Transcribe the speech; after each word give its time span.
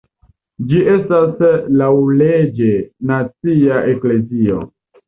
Ĝi 0.71 0.79
estas 0.93 1.45
laŭleĝe 1.83 2.73
nacia 3.13 3.83
eklezio. 3.97 4.69